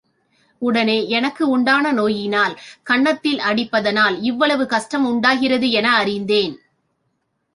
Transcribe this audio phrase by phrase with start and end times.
[0.61, 2.55] உடனே எனக்குண்டான நோயினால்,
[2.83, 6.55] கன்னத்தில் அடிப்பதனால் இவ்வளவு கஷ்டமுண்டாகிறதென அறிந்தேன்!